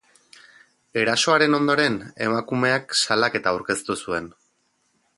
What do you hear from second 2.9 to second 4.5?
salaketa aurkeztu zuen.